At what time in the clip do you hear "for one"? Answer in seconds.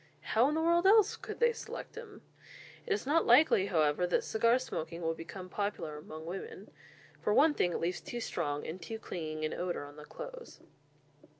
7.21-7.53